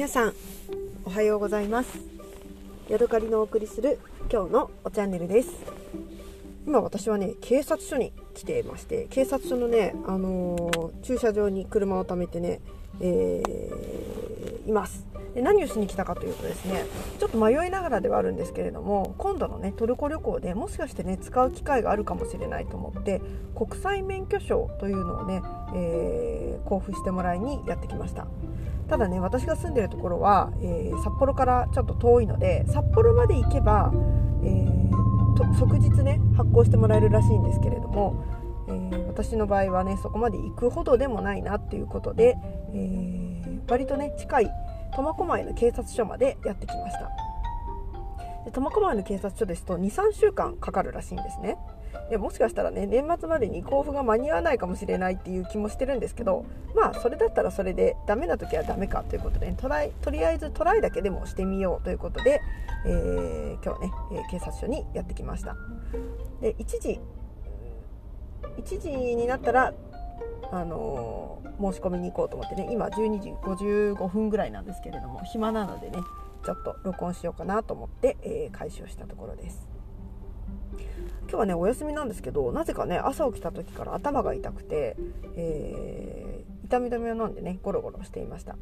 [0.00, 0.34] 皆さん
[1.04, 1.98] おはようございます。
[2.88, 3.98] ヤドカリのお送りする
[4.32, 5.50] 今日のおチャンネルです。
[6.66, 12.62] 今私はね警察署に来ていまして警察署のね、あのー、駐車場に車を止めてね、
[12.98, 15.04] えー、います。
[15.34, 16.86] で何をしに来たかというとですね
[17.18, 23.20] ちょっと迷いながらではあるんですけれども今度のねトルコ旅行でもしかしてね使う機会があるかもしれないと思って
[23.54, 25.42] 国際免許証というのをね、
[25.74, 28.26] えー、交付してもらいにやってきました。
[28.90, 33.92] ただね私が住んでるところは、えー、札幌からちょっと遠いので札幌まで行けば、
[34.42, 38.24] えー、と即日ね発行してもらえるらしいんですけれども、
[38.66, 42.36] えー、私の場合はねそこまで行くほどでもないなっていうことで、
[42.74, 44.50] え割とね近い
[44.92, 47.29] 苫小牧の警察署までやってきました。
[48.44, 51.58] で苫小牧の警察署ですと23週間かかるらしいんですね。
[52.08, 56.44] でもしかしたらね年末までに交付が間に合わないかもしれないっていう気もしてるんですけど
[56.74, 62.40] まあそれだったらそれでダメな時はダメかということで、ね、トライとりあえずトライだけでもしてみようということで、
[62.86, 65.56] えー、今日ね、え警察署にやってきました。
[66.40, 67.00] で1時
[68.56, 69.72] 1時になったら
[70.52, 75.98] あのー、申し込みに行こうと思ってね今12時55分ぐらいなんですけれども暇なのでね
[76.44, 79.68] ちょっと録音しようかなと思って、えー、開始をしたところです。
[81.22, 84.96] 今日はねお休みなんですけどなぜかね朝起きた時から頭が痛くて、
[85.36, 88.56] えー、痛み止めを飲んでねゴロゴロしていました。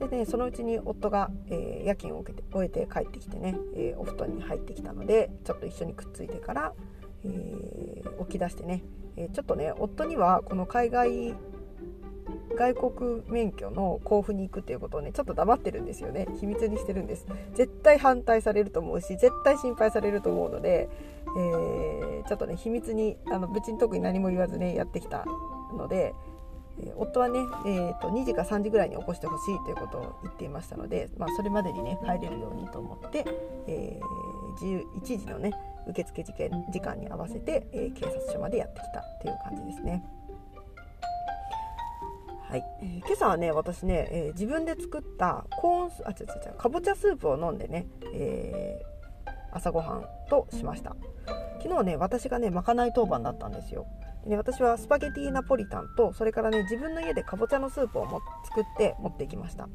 [0.00, 6.72] でねそのうちに夫が、えー、夜勤を受けて終えて帰ってきてね、え、お布団に入ってきたのでちょっと一緒にくっついてから、
[7.24, 8.82] え起き出してね
[9.16, 11.34] えちょっとね夫にはこの海外
[12.56, 20.88] 外国免許の交付に行くっていうことをねちょっと黙ってるんですよね秘密にしてるんです絶対反対されると思うし絶対心配されると思うので、
[21.36, 25.24] えー、ちょっとね秘密にあの別に特に何も言わずねやってきた
[25.76, 26.14] ので、
[26.96, 33.24] 夫はね、えーと、2時か3時ぐらいに起こしてほしいということを言っていましたので、まあ、それまでにね帰れるようにと思って、
[33.66, 35.52] えー、11時のね
[35.88, 36.32] 受付時
[36.72, 40.04] 時間に合わせて、えー、警察署までやってきたっていう感じですね。
[42.50, 50.96] はい、えー、今朝はね私ね、えー、自分で作ったコーンあ違う違うかぼちゃスープを飲んでね、えー、朝ごはんとしました。
[51.62, 53.86] 昨日ね私がねまかない当番だったんですよ。
[54.24, 59.68] で、ね、私はスパゲティナポリタンとそれからね自分の家でかぼちゃのスープをも作って持っていきました。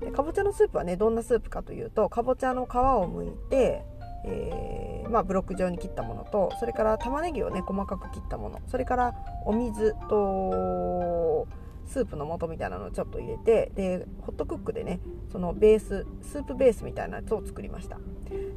[0.00, 3.84] でかぼちゃのスープはねどんなスープかというとかぼちゃの皮を剥いて
[4.26, 9.14] えー、まあ、ブロック状に切ったものとそれから玉ねぎをね細かく切ったものそれから
[9.44, 11.46] お水と
[11.86, 15.00] スープの素みたいなのをちょっと入れてでホットクックでね
[15.30, 17.98] そのベーススープベースみたいなやつを作りました。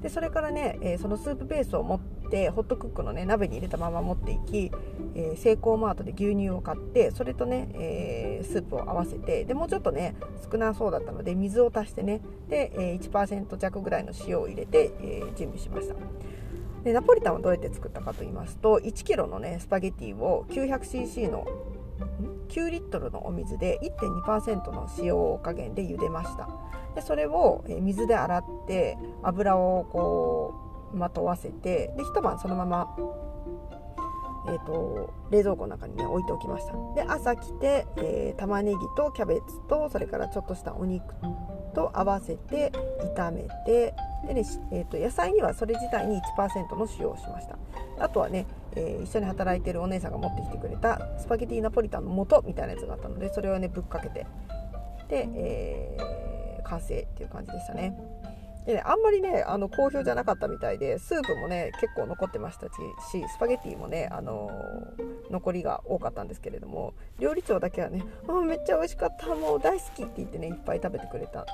[0.01, 1.99] でそれからね、えー、そのスープベースを持っ
[2.29, 4.71] てホットクックのね鍋に入れたまま持っていき、
[5.15, 10.15] えー、セイコーマートで牛乳を買ってそれとね、えー、スープを合わせてでもうちょっとね
[10.51, 15.95] 少なそうだったので水を足してねで、えー、1%弱ぐらいの塩を入れて、え、準備しました。
[16.83, 21.45] でナポリタンはどうやって作ったかと言いますと 1kg のねスパゲティを 900cc の
[22.47, 26.49] 9リットルのお水で1.2%の塩加減で茹でました。
[26.95, 30.53] でそれを水で洗って油をこ
[30.93, 32.95] うまとわせてで一晩そのまま
[34.49, 36.73] えーと、冷蔵庫の中にね置いておきました。
[36.95, 41.03] で朝来て、えー、玉ねぎとキャベツとそれからちょっとしたお肉
[41.75, 42.71] と合わせて
[43.17, 43.93] 炒めて
[44.25, 47.57] でね、えーと、野菜にはそれ自体に1%の塩をしました。
[47.99, 48.45] あとはね、
[48.77, 54.25] えー、一緒に働いてるお姉さんが持ってきてくれたスパゲティナポリタンの素みたいなやつがあったのでそれをねぶっかけて。
[55.09, 57.97] で、えー、完成っていう感じでしたね。
[58.65, 62.71] でね、あんまりねあの好評じゃなかったみたいでスープもね結構残ってましたし
[63.33, 71.45] スパゲティもね、あのー、残りが多かったんですけれども料理長だけはね「あめっちゃ美味しかったもう大好き」って言ってねいっぱい食べてくれた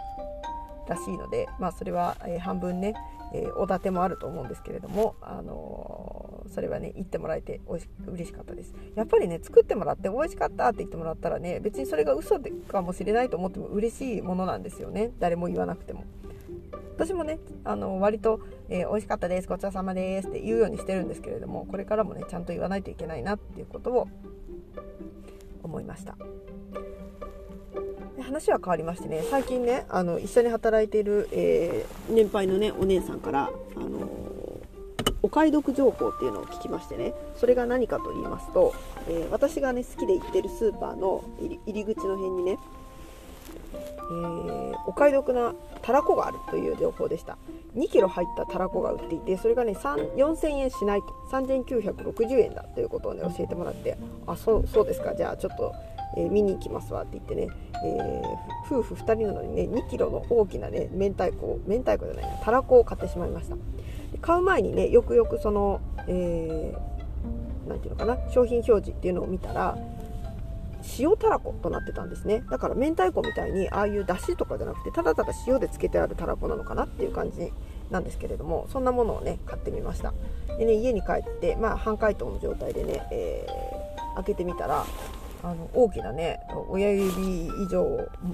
[0.87, 2.95] らしいので、まあ、それは、えー、半分ね、
[3.33, 6.22] えー、おだてもあると思うんですけれども、あのー、
[6.53, 8.73] それはね言ってもらえておい嬉しかったです。
[8.95, 15.11] やっぱりね作ってもらって美味しかったって言ってもらったらね別にそれが嘘でかもしれないと思っても嬉しいものなんですよね。
[15.19, 16.05] 誰も言わなくても。
[16.95, 18.39] 私もねあの割と、
[18.69, 19.47] えー、美味しかったです。
[19.47, 24.07] ごちそうさまですって言うようにしてるんですけれどもこれからもねちゃんと言わないといけないなっていうことを
[25.63, 26.15] 思いました。
[28.21, 34.07] 話は変わりましてね最近ねあの一緒に働いている、えー、年配のねお姉さんからあの
[35.33, 37.15] お買い得情報っていうのを聞きましてね。
[37.35, 38.75] それが何かと言いますと、
[39.07, 42.59] えー、私がね好きで行ってるスーパーの入り口の辺にね
[43.73, 47.39] えー、お買い得なたらこがあるという情報でした。
[47.75, 51.07] 2キロ入ったたらこが売っていてそれがね4000円しないと。
[51.31, 53.97] 3960円だということをね教えてもらって
[54.27, 55.15] あそうそうですか。
[55.15, 55.73] じゃあちょっと、
[56.15, 57.47] えー、見に行きますわって言ってね、
[57.83, 58.21] え、
[58.67, 63.55] 夫婦2人なのにね2キロの大きなね明太子明太子じゃないなたらこを買ってしまいました。
[64.21, 69.77] 買う前にねよくよくその、えー、ていうのかな商品表示っていうのを見たら
[70.99, 72.43] 塩たらことなってたんですね。
[72.49, 77.53] だから明太子みたいにああいうだしとかじゃなくてただただ塩でつけてあるたらこなのかなっていう感じ
[77.89, 80.13] なんですけれどもそんなものをね買ってみました。
[80.57, 84.85] でね家に帰ってまあ半解凍の状態でね、えー、開けてみたら
[85.43, 87.85] あの大きなね親指以上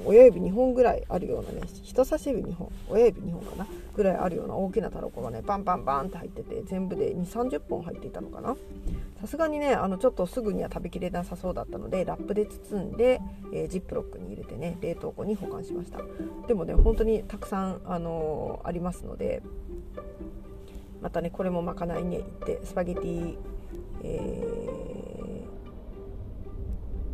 [0.05, 8.55] 親指2本ぐらいあるようなね人差し指2本親指2本かなぐらいあるような大きなタラコがねバンバンバンって入ってて全部で2 3 0本入っていたのかな。
[9.19, 13.19] さすがにねあのちょっとすぐには食べきれなさそうだったのでラップで包んで、
[13.51, 15.99] えー、ジップロックに入れてね冷凍庫に保管しました。
[16.47, 19.41] でもね本当にたくさん、あのー、ありますので
[21.01, 23.37] またねこれもまかないに行ってスパゲティ、
[24.03, 24.78] えー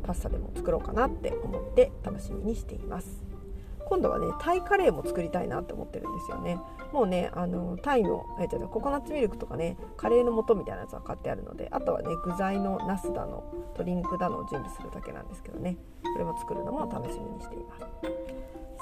[0.06, 3.24] パスタでも作ろうかなって思って楽しみにしています。
[3.88, 6.60] 今度はねタイカレーも作りたいなって思ってるんですよね。
[6.92, 13.44] もうねあのタイのえ違うココナッツミルクとかねカレーの素みたいなやつは買ってあるのであとはね具材のナスだの
[13.78, 15.78] 鶏肉だのを準備するだけなんですけどね。
[16.02, 17.81] これも作るのも楽しみにしています。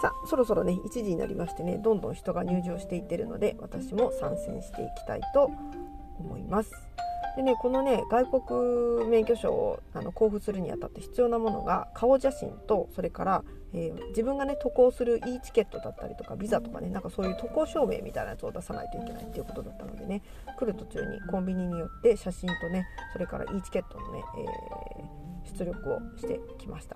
[0.02, 5.52] さあそろそろね1時になりましてねどんどん人が入場していってるので私も参戦していきたいと
[6.20, 6.72] 思います。
[7.36, 13.44] でねこのね外国免許証をあの交付するにあたって必要なものが顔写真とそれから、
[13.74, 20.22] えー、自分がね渡航する e チケットだったりとかビザとかねなんかそういう渡航証明みたいなやつを出さないといけないっていうことだったのでね
[20.58, 26.96] 来る途中にコンビニによって写真とねそれから e チケットのね、えー、出力をしてきました。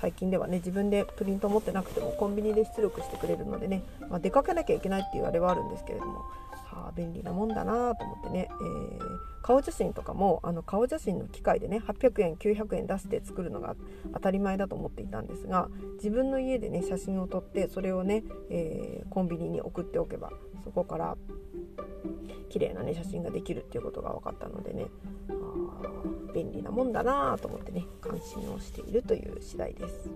[0.00, 6.24] 最近ではね自分でプリント持ってなくてもコンビニで出力してくれるのでね、まあ、出かけなきゃいけないっていうあれはあるんですけれども
[6.70, 9.00] はあ便利なもんだなと思ってね、えー、
[9.42, 13.74] 顔写真とかもあの顔写真の機械でね800円900円出して作るのが
[14.14, 20.30] 当たり前だと思っていたんですが自分の家でね写真を撮ってそれをね、えー、コンビニに送っておけば
[20.64, 21.16] そこから
[22.48, 24.86] 綺麗なね写真ができるっていうことが分かったのでね
[25.28, 30.10] あ便利なもんだなと思ってね関心をしているという次第です。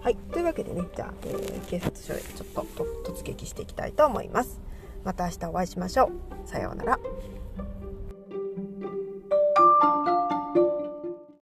[0.00, 4.60] はい、というわけでねじゃあ、えー、警察署へちょっと突撃していきたいと思います。
[5.04, 6.48] また明日お会いしましょう。
[6.48, 6.98] さようなら。